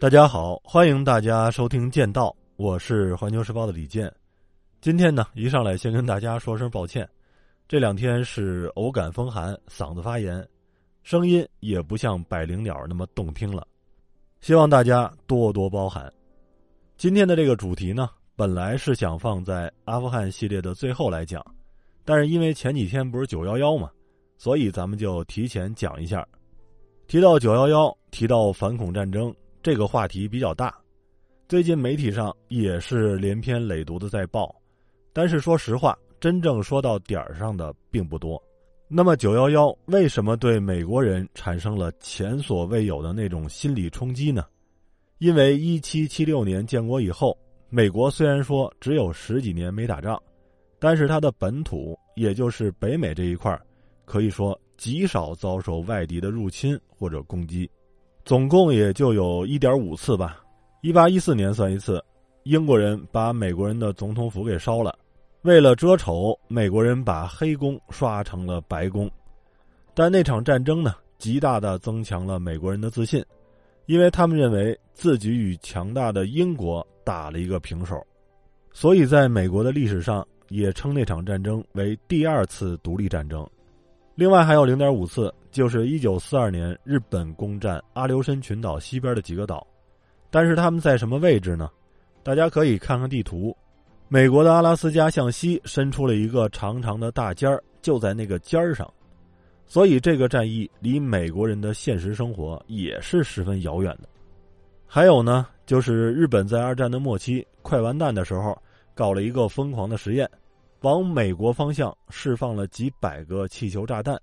[0.00, 4.08] 大家好，欢迎大家收听《剑道》，我是环球时报的李健。
[4.80, 7.08] 今天呢，一上来先跟大家说声抱歉，
[7.66, 10.46] 这两天是偶感风寒，嗓子发炎，
[11.02, 13.66] 声音也不像百灵鸟那么动听了，
[14.40, 16.12] 希望大家多多包涵。
[16.96, 21.44] 今天的这个主题呢，本来是想放在阿富汗系列的最后来讲，
[22.04, 23.90] 但是因为前几天不是九幺幺嘛，
[24.36, 26.24] 所以咱们就提前讲一下。
[27.08, 29.34] 提到九幺幺，提到反恐战争。
[29.68, 30.74] 这个话题比较大，
[31.46, 34.56] 最近媒体上也是连篇累牍的在报，
[35.12, 38.42] 但是说实话，真正说到点儿上的并不多。
[38.88, 44.42] 那么九幺幺为什么对美国人产生了前所未有的那种心理冲击呢？
[45.18, 47.36] 因为一七七六年建国以后，
[47.68, 50.18] 美国虽然说只有十几年没打仗，
[50.78, 53.54] 但是它的本土，也就是北美这一块
[54.06, 57.70] 可以说极少遭受外敌的入侵或者攻击。
[58.28, 60.38] 总共也就有一点五次吧，
[60.82, 61.98] 一八一四年算一次，
[62.42, 64.94] 英国人把美国人的总统府给烧了，
[65.40, 69.10] 为了遮丑，美国人把黑宫刷成了白宫。
[69.94, 73.24] 但那场战争呢，极大的增强了美国人的自信，
[73.86, 77.98] 因为他们认为自己与强大的英国打了一个平手，
[78.74, 83.48] 所以在美国的历史上也称那场战争为第二次独立战争。
[84.18, 89.64] 另外还有零点五次，就是一九四二年日本攻占阿留申群岛西边的几个岛，
[90.28, 91.70] 但是他们在什么位置呢？
[92.24, 93.56] 大家可以看看地图，
[94.08, 98.92] 美国的阿拉斯加向西伸出了一个长长的大尖儿，就在那个尖儿上，
[99.68, 104.08] 所以这个战役离美国人的现实生活也是十分遥远的。
[104.84, 108.60] 还有呢，就是日本在二战的末期快完蛋的时候，
[108.96, 110.28] 搞了一个疯狂的实验。
[110.82, 114.16] 往美国方向释放了几百个气球炸弹，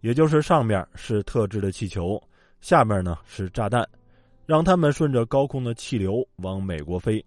[0.00, 2.22] 也就是上面是特制的气球，
[2.60, 3.84] 下面呢是炸弹，
[4.46, 7.24] 让他们顺着高空的气流往美国飞。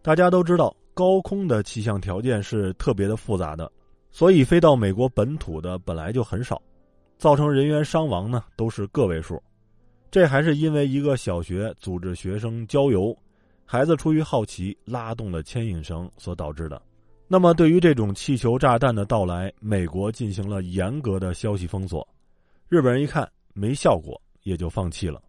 [0.00, 3.70] 大家都知道，高空的气象条件是特别的复杂的，
[4.12, 6.62] 所以飞到美国本土的本来就很少，
[7.18, 9.42] 造成人员伤亡呢都是个位数。
[10.08, 13.16] 这还是因为一个小学组织学生郊游，
[13.64, 16.80] 孩子出于好奇拉动了牵引绳所导致的。
[17.26, 22.06] 那么，对于这种气球炸弹的到来，美国进行了严格的消息封锁。
[22.68, 25.22] 日本人一看没效果，也就放弃了。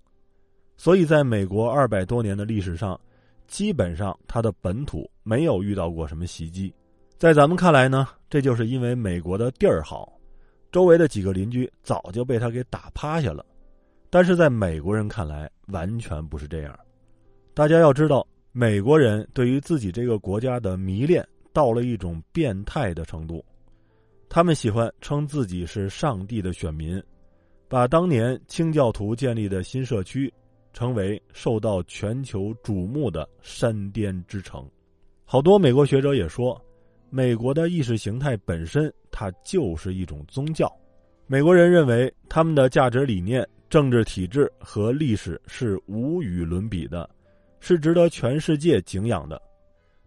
[0.76, 3.00] 所以，在美国二百多年的历史上，
[3.48, 6.72] 基本上它的本土没有遇到过什么袭击。
[7.18, 10.12] 在咱们看来呢，这就是因为美国的地儿好，
[10.74, 13.44] 周围的几个邻居早就被他给打趴下了。
[14.10, 16.78] 但是在美国人看来，完全不是这样。
[17.54, 21.26] 大家要知道，美国人对于自己这个国家的迷恋。
[21.56, 23.44] 到了一种变态的程度，
[24.28, 27.02] 他们喜欢称自己是上帝的选民，
[27.70, 30.32] 把当年清教徒建立的新社区
[30.74, 34.70] 称为受到全球瞩目的山巅之城。
[35.24, 36.62] 好多美国学者也说，
[37.10, 40.70] 美国的意识形态本身它就是一种宗教。
[41.26, 47.10] 美国人认为他们的价值理念、政治体制和历史是无与伦比的，
[47.62, 49.42] 是值得全世界敬仰的。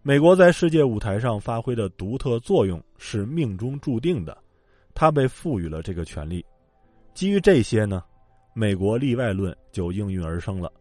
[0.01, 4.37] 美国在世界舞台上发挥的独特作用是命中注定的，
[4.93, 6.43] 他被赋予了这个权利。
[7.13, 8.01] 基于这些呢，
[8.53, 10.71] 美国例外论就应运而生了。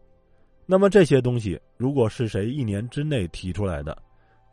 [0.67, 3.97] 那么这些东西，如果是谁一年之内提出来的，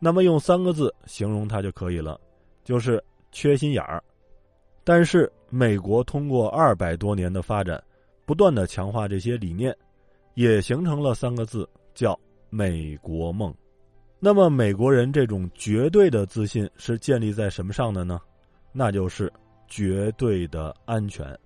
[0.00, 2.20] 那么用三个字形容它就可以了，
[2.64, 4.02] 就是缺心眼儿。
[4.82, 7.80] 但是美国通过二百多年的发展，
[8.24, 9.74] 不断的强化这些理念，
[10.34, 12.18] 也形成了三个字，叫
[12.50, 13.54] 美国梦。
[14.18, 18.18] 那么，美国人这种绝对的自信是建立在什么上的呢？
[18.72, 19.30] 那就是
[19.68, 21.38] 绝对的安全。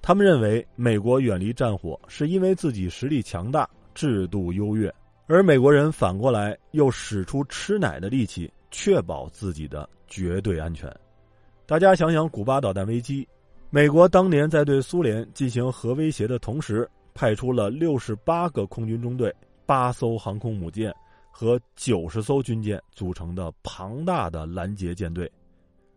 [0.00, 4.92] 他们认为，美国远离战火是因为自己实力强大、制度优越，
[5.26, 10.90] 而美国人反过来又使出吃奶的力气，确保自己的绝对安全。
[11.66, 13.28] 大家想想，古巴导弹危机，
[13.68, 19.32] 美国当年在对苏联进行核威胁的同时，派出了六十八个空军中队、
[19.66, 20.90] 八艘航空母舰。
[21.40, 25.30] 和九十艘军舰组成的庞大的拦截舰队，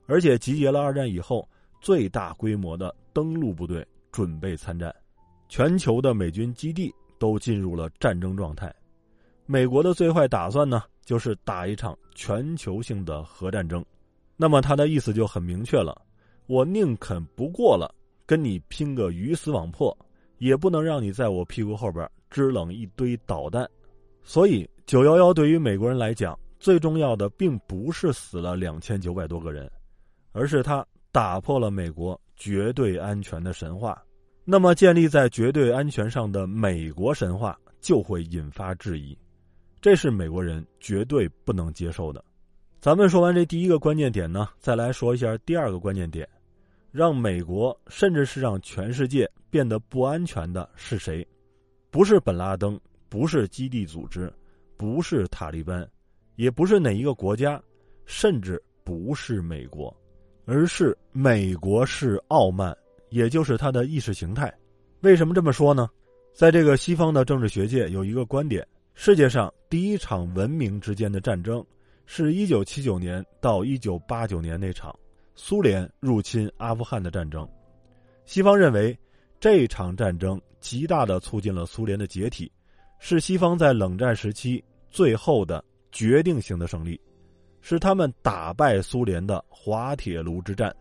[0.05, 1.49] 而且集结了二战以后
[1.81, 4.93] 最大规模的登陆部队，准备参战。
[5.49, 8.71] 全球的美军基地都进入了战争状态。
[9.47, 13.83] 美国的最坏打算呢，就是打一场全球性的核战争。
[14.37, 15.99] 那么他的意思就很明确了：
[16.45, 17.91] 我宁肯不过了，
[18.27, 19.97] 跟你拼个鱼死网破，
[20.37, 23.67] 也不能让你在我屁股后边支棱一堆导弹。
[24.23, 24.69] 所以。
[24.87, 29.71] 九幺幺对于美国人来讲，最重要的并不是死了两千九百多个人，
[30.33, 34.03] 而是他打破了美国绝对安全的神话。
[34.43, 39.17] 那么，建立在绝对安全上的美国神话就会引发质疑，
[39.79, 42.21] 这是美国人绝对不能接受的。
[42.81, 46.27] 咱们说完这第一个关键点呢，再来说一下第二个关键点，
[46.91, 51.25] 让美国甚至是让全世界变得不安全的是谁？
[51.89, 52.77] 不是本拉登，
[53.11, 54.31] 不是基地组织，
[54.77, 55.85] 不是塔利班，
[56.37, 57.61] 也不是哪一个国家，
[58.05, 59.93] 甚至不是美国，
[60.45, 62.73] 而是美国式傲慢，
[63.09, 64.49] 也就是它的意识形态。
[65.01, 65.89] 为什么这么说呢？
[66.33, 71.61] 在这个西方的政治学界有一个观点：世界上第一场文明之间的战争。
[72.05, 74.93] 是一九七九年到一九八九年那场
[75.33, 77.47] 苏联入侵阿富汗的战争，
[78.25, 78.97] 西方认为
[79.39, 82.51] 这场战争极大的促进了苏联的解体，
[83.03, 85.61] 是西方在冷战时期最后的
[85.91, 87.01] 决定性的胜利，
[87.59, 90.73] 是他们打败苏联的滑铁卢之战。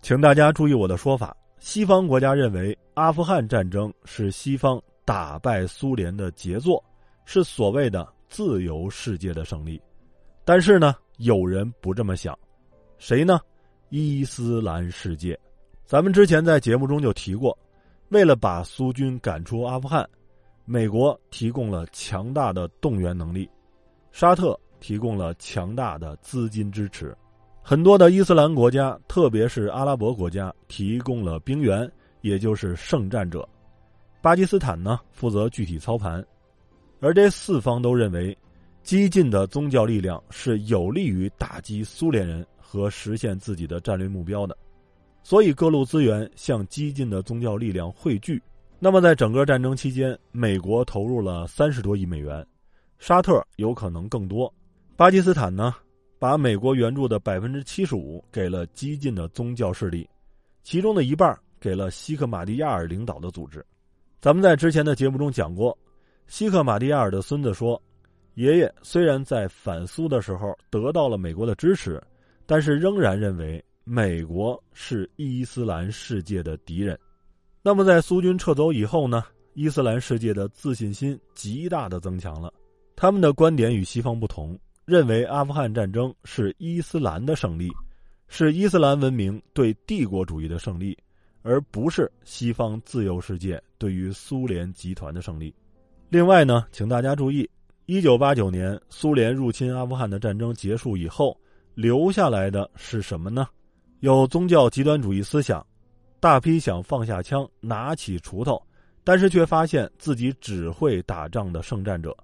[0.00, 6.82] 请大家注意我的说法：西方国家认为阿富汗战争是西方打败苏联的杰作，
[7.26, 9.78] 是所谓的自由世界的胜利。
[10.46, 12.36] 但是呢，有人不这么想，
[12.96, 13.38] 谁呢？
[13.90, 15.38] 伊斯兰世界。
[15.84, 17.56] 咱们之前在节目中就提过，
[18.08, 20.08] 为了把苏军赶出阿富汗，
[20.64, 23.48] 美国提供了强大的动员能力，
[24.10, 27.16] 沙特提供了强大的资金支持，
[27.62, 33.48] 很多的伊斯兰国家，特别是阿拉伯国家，提供了兵员，也就是圣战者。
[34.20, 36.24] 巴基斯坦呢，负责具体操盘，
[37.00, 38.36] 而这四方都认为。
[38.84, 44.58] 激进的宗教力量是有利于打击苏联人和实现自己的战略目标的，
[45.22, 48.42] 所以各路资源向激进的宗教力量汇聚。
[48.84, 52.44] 那么，在整个战争期间，美国投入了三十多亿美元，
[52.98, 54.52] 沙特有可能更多。
[54.96, 55.72] 巴基斯坦呢，
[56.18, 60.10] 把美国援助的百分之七十五给了激进的宗教势力，
[60.64, 63.64] 其中的一半给了西克马蒂亚尔领导的组织。
[64.20, 65.78] 咱们在之前的节目中讲过，
[66.26, 67.80] 西克马蒂亚尔的孙子说。
[68.34, 72.02] 爷爷虽然在反苏的时候得到了美国的支持，
[72.46, 76.98] 但是仍然认为美国是伊斯兰世界的敌人。
[77.64, 79.22] 那么在苏军撤走以后呢？
[79.54, 82.52] 伊斯兰世界的自信心极大的增强了，
[82.96, 87.70] 他们的观点与西方不同，认为阿富汗战争是伊斯兰的胜利，
[88.26, 90.96] 是伊斯兰文明对帝国主义的胜利，
[91.42, 95.54] 而不是西方自由世界对于苏联集团的胜利。
[96.08, 97.48] 另外呢，请大家注意。
[97.86, 101.38] 一九八九年，苏联入侵阿富汗的战争结束以后，
[101.74, 103.46] 留下来的是什么呢？
[104.00, 105.64] 有宗教极端主义思想，
[106.22, 108.62] 大批想放下枪、拿起锄头，
[109.02, 112.16] 但是却发现自己只会打仗的圣战者，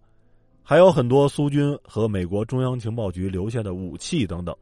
[0.62, 4.54] 还有很多苏军和美国中央情报局留下的武器等等。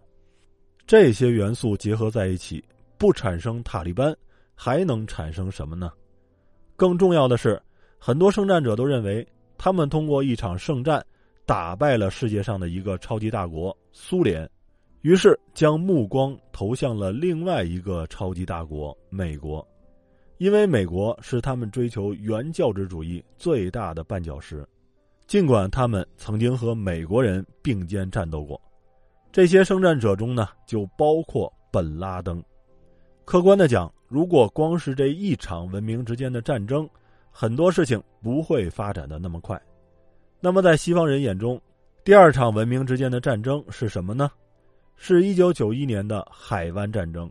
[0.87, 2.65] 这些元素结合在一起，
[2.97, 4.17] 不产生塔利班，
[4.55, 5.93] 还能产生什么呢？
[6.75, 7.63] 更重要的是，
[7.99, 9.27] 很多圣战者都认为。
[9.59, 11.05] 他们通过一场圣战，
[11.45, 14.49] 打败了世界上的一个超级大国苏联，
[15.07, 19.65] 于是将目光投向了另外一个超级大国美国，
[20.39, 24.67] 因为美国是他们追求原教旨主义最大的绊脚石。
[25.29, 28.61] 尽管他们曾经和美国人并肩战斗过，
[29.31, 32.43] 这些圣战者中呢，就包括本拉登。
[33.25, 36.91] 客观的讲，如果光是这一场文明之间的战争，
[37.31, 39.57] 很多事情不会发展的那么快，
[40.41, 41.61] 那么在西方人眼中，
[42.03, 44.29] 第二场文明之间的战争是什么呢？
[44.97, 47.31] 是一九九一年的海湾战争。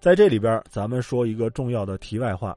[0.00, 2.56] 在这里边，咱们说一个重要的题外话，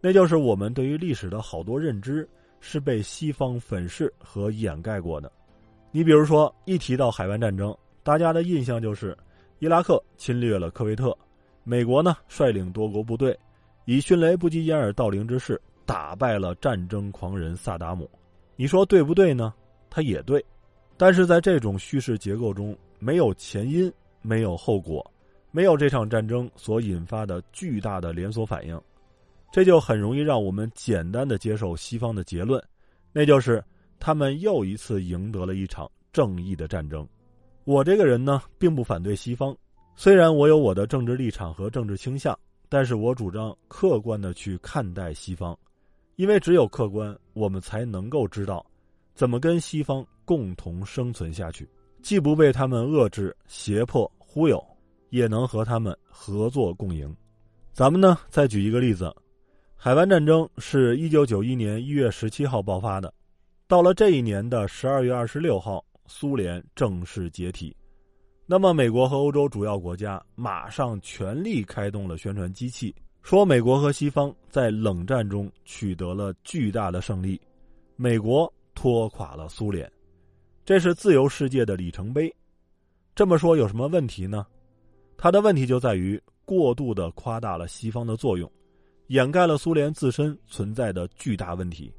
[0.00, 2.28] 那就是我们对于历史的好多认知
[2.60, 5.30] 是被西方粉饰和掩盖过的。
[5.90, 9.16] 你比如说，一提到海湾战争，大家的印象就是
[9.58, 11.16] 伊拉克侵略了科威特，
[11.64, 13.38] 美国呢率领多国部队，
[13.84, 15.60] 以迅雷不及掩耳盗铃之势。
[15.84, 18.10] 打败了战争狂人萨达姆，
[18.56, 19.54] 你说对不对呢？
[19.88, 20.44] 他也对，
[20.96, 25.04] 但是在这种叙事结构中，没有前因，没有后果，
[25.50, 28.80] 没有这场战争所引发的巨大的连锁反应，
[29.52, 32.62] 这就很容易让我们简单的接受西方的结论，
[33.12, 33.62] 那就是
[33.98, 37.06] 他们又一次赢得了一场正义的战争。
[37.64, 39.56] 我这个人呢，并不反对西方，
[39.96, 42.38] 虽然我有我的政治立场和政治倾向，
[42.68, 45.56] 但是我主张客观的去看待西方。
[46.16, 48.64] 因为只有客观，我们才能够知道
[49.14, 51.68] 怎么跟西方共同生存下去，
[52.06, 54.64] 既不被他们遏制、胁迫、忽悠，
[55.10, 57.12] 也能和他们合作共赢。
[57.72, 59.12] 咱们呢，再举一个例子：
[59.74, 63.12] 海湾战争是一九九一年一月十七号爆发的，
[63.66, 67.76] 到了这一年的十二月二十六号，苏联正式解体。
[68.46, 72.94] 那么，美国和欧洲主要国家马上全力开动了宣传机器。
[73.20, 77.40] 说美国和西方在冷战中取得了巨大的胜利，
[77.96, 79.90] 美国拖垮了苏联，
[80.66, 82.34] 这是自由世界的里程碑。
[83.14, 84.44] 这么说有什么问题呢？
[85.16, 88.50] 它的问题就在于过度的夸大了西方的作用，
[89.06, 91.94] 掩盖了苏联自身存在的巨大问题。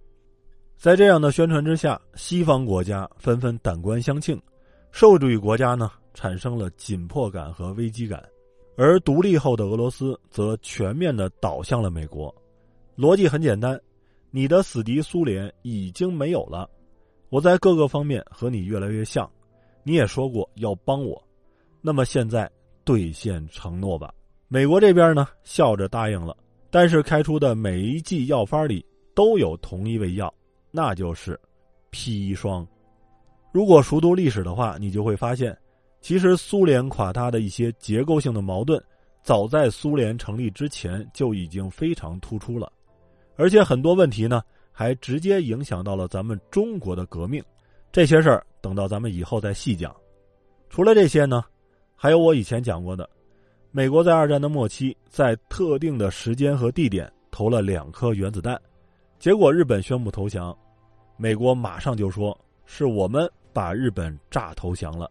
[0.75, 4.37] 在这样的宣传之下，西方国家纷纷胆冠相庆，
[4.91, 8.21] 社会主义国家呢产生了紧迫感和危机感，
[8.75, 12.35] 而独立后的俄罗斯则全面的倒向了美国。
[12.97, 13.79] 逻辑很简单，
[14.29, 16.69] 你的死敌苏联已经没有了，
[17.29, 19.29] 我在各个方面和你越来越像。
[19.83, 21.21] 你也说过要帮我，
[21.81, 22.49] 那么现在
[22.83, 24.13] 兑现承诺吧。
[24.49, 26.35] 美国这边呢笑着答应了，
[26.69, 30.33] 但是开出的每一剂药方里都有同一味药，
[30.71, 31.39] 那就是
[31.91, 32.67] 砒霜。
[33.53, 35.57] 如果熟读历史的话，你就会发现，
[36.01, 38.81] 其实苏联垮塌的一些结构性的矛盾，
[39.23, 42.69] 早在苏联成立之前就已经非常突出了，
[43.37, 44.41] 而且很多问题呢
[44.79, 47.43] 还直接影响到了咱们中国的革命。
[47.91, 49.95] 这些事儿等到咱们以后再细讲。
[50.69, 51.43] 除了这些呢，
[51.95, 53.09] 还有我以前讲过的，
[53.71, 58.55] 美国在二战的末期，在特定的时间和地点投了两颗原子弹，
[59.17, 60.55] 结果日本宣布投降，
[61.17, 65.09] 美国马上就说是我们把日本炸投降了。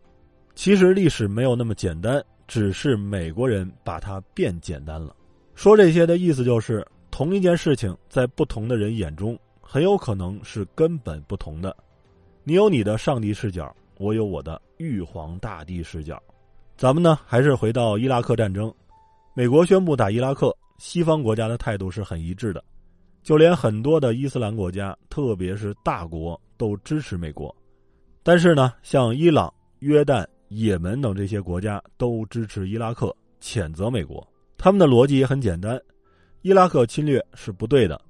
[0.54, 5.12] 其实历史没有那么简单，只是美国人把它变简单了。
[5.56, 9.36] 说这些的意思就是，同一件事情在不同的人眼中，
[9.68, 11.76] 很有可能是根本不同的。
[12.44, 16.22] 你有你的上帝视角，我有我的玉皇大帝视角。
[16.76, 18.72] 咱们呢，还是回到伊拉克战争。
[19.34, 22.62] 美国宣布打伊拉克，西方国家的态度是很一致的，
[23.22, 27.54] 就连很多的伊斯兰国家，特别是大国，都支持美国。
[28.22, 34.26] 但是呢，像伊朗、约旦、也门等这些国家都支持伊拉克，谴责美国。
[34.56, 35.80] 他们的逻辑也很简单：
[36.42, 38.00] 伊拉克侵略是不对的，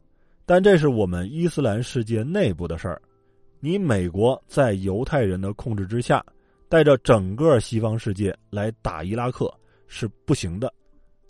[0.46, 3.02] 但这是我们伊斯兰世界内部的事儿。
[3.58, 6.24] 你美国在犹太人的控制之下，
[6.68, 9.52] 带着整个西方世界来打伊拉克
[9.88, 10.72] 是不行的，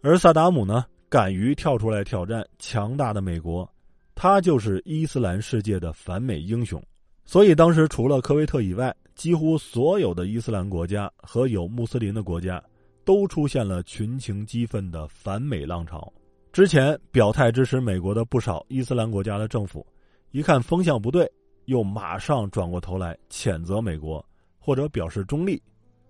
[0.02, 3.66] 而萨达姆呢，敢于跳出来挑战强大的美国，
[4.14, 6.82] 他就是伊斯兰世界的反美英雄。
[7.25, 12.62] 所以当时除了科威特以外，几乎所有的伊斯兰国家和有穆斯林的国家，
[13.02, 16.12] 都出现了群情激愤的反美浪潮。
[16.56, 19.86] 之前表态支持美国的不少伊斯兰国家的政府，
[20.30, 21.30] 一看风向不对。
[21.66, 24.25] 又马上转过头来谴责美国，
[24.58, 25.62] 或者表示中立。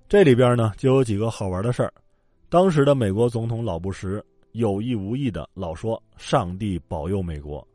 [0.09, 1.93] 这里边呢，就有几个好玩的事儿。
[2.49, 4.23] 当时的美国总统老布什
[4.53, 7.67] 有意无意的老说“上帝保佑美国”，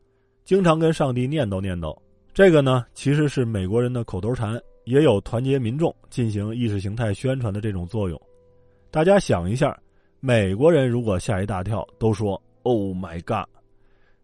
[0.46, 1.94] 经常跟上帝念叨念叨。
[2.34, 8.18] 这个呢，其实是美国人的口头禅，也有团结民众、进行意识形态宣传的这种作用。
[8.90, 9.78] 大家想一下，
[10.22, 13.48] 美国人如果吓一大跳，都说 “Oh my God”，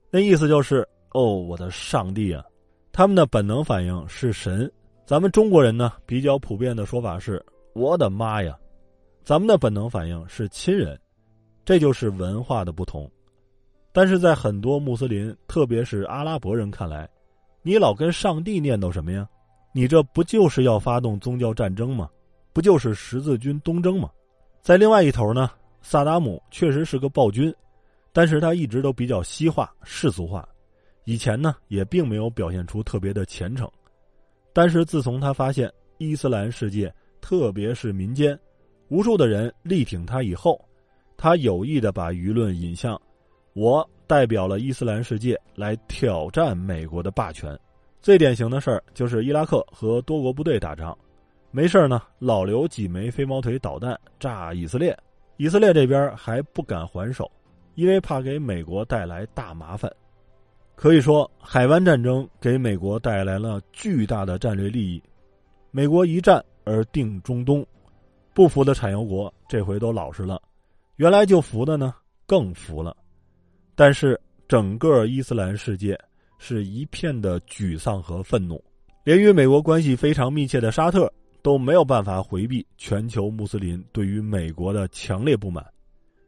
[0.09, 2.43] 那意思就是“哦，我的上帝啊”。
[2.91, 4.71] 他们的本能反应是神，
[5.05, 8.57] 咱们中国人呢比较普遍的说法是“我的妈呀”，
[9.23, 10.99] 咱们的本能反应是亲人，
[11.63, 13.09] 这就是文化的不同。
[13.91, 17.09] 但是在很多穆斯林，特别是阿拉伯人看来，
[17.61, 19.27] 你老跟上帝念叨什么呀？
[19.73, 22.09] 你这不就是要发动宗教战争吗？
[22.51, 24.09] 不就是十字军东征吗？
[24.63, 25.51] 在另外一头呢，
[25.81, 27.53] 萨达姆确实是个暴君，
[28.17, 30.49] 但是他一直都比较西化、世俗化。
[31.03, 33.69] 以前呢，也并没有表现出特别的虔诚，
[34.51, 38.35] 但是自从他发现伊斯兰世界，特别是民间，
[38.87, 40.59] 无数的人力挺他以后，
[41.15, 42.99] 他有意的把舆论引向
[43.53, 47.55] 我代表了伊斯兰世界来挑战美国的霸权。
[48.01, 50.97] 最典型的事儿就是伊拉克和多国部队打仗，
[51.51, 54.97] 没事儿呢，老留几枚飞毛腿导弹炸以色列，
[55.35, 57.31] 以色列这边还不敢还手，
[57.77, 59.91] 因为怕给美国带来大麻烦。
[60.73, 65.01] 可以说，海湾战争给美国带来了巨大的战略利益。
[65.69, 67.63] 美国一战而定中东，
[68.33, 70.41] 不服的产油国这回都老实了，
[70.95, 71.93] 原来就服的呢
[72.25, 72.97] 更服了。
[73.75, 75.95] 但是整个伊斯兰世界
[76.39, 78.59] 是一片的沮丧和愤怒，
[79.03, 85.63] 连与美国关系非常密切的沙特都没有办法回避全球穆斯林对于美国的强烈不满，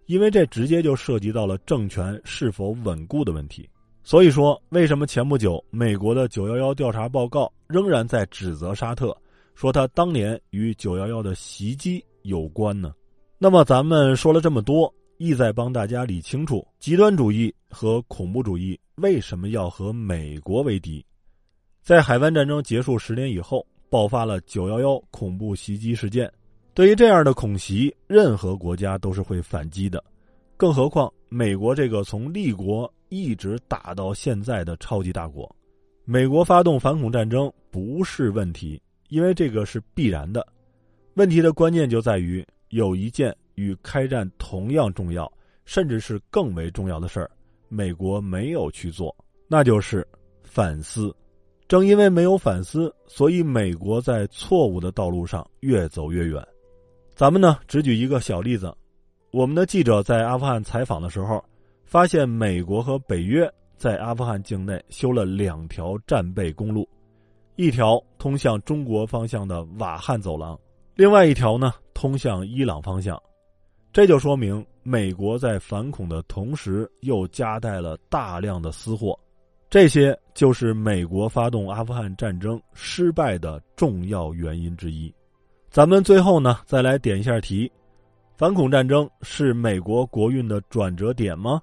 [0.09, 3.69] 因为这直接就涉及到了政权是否稳固的问题。
[4.01, 9.15] 所以说，为什么前不久美国的九幺幺调查报告仍然在指责沙特，
[9.53, 12.91] 说他当年与九幺幺的袭击有关呢？
[13.37, 21.05] 那么咱们说了这么多，意在帮大家理清楚极端主义和恐怖主义为什么要和美国为敌。
[21.83, 26.27] 在海湾战争结束十年以后，爆发了九幺幺恐怖袭击事件。
[26.73, 30.03] 对于这样的恐袭，任何国家都是会反击的，
[30.55, 32.91] 更何况美国这个从立国。
[33.11, 35.49] 一直打到现在的超级大国，
[36.05, 40.45] 美国发动反恐战争不是问题，因为这个是必然的。
[41.15, 45.27] 问题的关键就在于有一件与开战同样重要，
[45.65, 47.31] 甚至是更为重要的事儿，
[47.67, 49.15] 美国没有去做，
[49.47, 50.07] 那就是
[50.43, 51.11] 反思。
[51.67, 56.47] 正因为没有反思，所以美国在错误的道路上越走越远。
[57.19, 58.73] 咱们呢，只举一个小例子：
[59.31, 61.43] 我们的记者在阿富汗采访的时候，
[61.83, 63.45] 发现美国和北约
[63.75, 66.87] 在阿富汗境内修了两条战备公路，
[67.57, 70.57] 一条通向中国方向的瓦罕走廊，
[70.95, 73.21] 另外一条呢通向伊朗方向。
[73.91, 79.19] 这就说明美国在反恐的同时，又夹带了大量的私货。
[79.69, 85.13] 这些就是美国发动阿富汗战争失败的重要原因之一。
[85.69, 87.71] 咱们最后呢，再来点一下题：
[88.35, 91.61] 反恐战争是美国国运的转折点吗？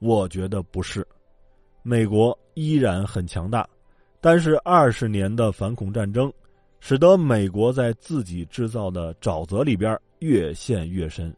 [0.00, 1.06] 我觉得不是。
[1.82, 3.68] 美国依然很强大，
[4.20, 6.32] 但是二十年的反恐战争，
[6.78, 11.34] 使得美国在自己制造的沼泽里边越陷越深。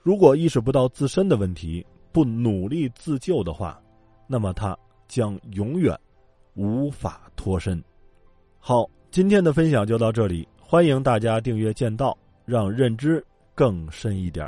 [0.00, 3.80] 如果意识不到自身的问题，不努力自救的话，
[4.26, 4.76] 那么他。
[5.08, 5.98] 将永远
[6.52, 7.82] 无法脱身。
[8.58, 14.46] 好，今天的分享就到这里，欢迎大家订阅剑道，让认知更深一点。